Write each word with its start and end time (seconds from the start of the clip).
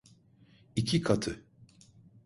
İki 0.75 1.01
katı. 1.01 1.41